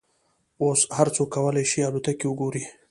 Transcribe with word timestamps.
اوس 0.63 0.79
هر 0.97 1.07
څوک 1.15 1.27
کولای 1.35 1.65
شي 1.71 1.79
الوتکې 1.87 2.25
وګوري. 2.29 2.63